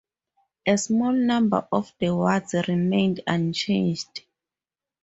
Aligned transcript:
A 0.65 0.79
small 0.79 1.11
number 1.11 1.67
of 1.71 1.93
the 1.99 2.15
wards 2.15 2.55
remained 2.67 3.21
unchanged. 3.27 4.21